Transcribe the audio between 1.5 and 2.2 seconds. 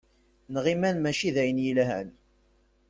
yelhan.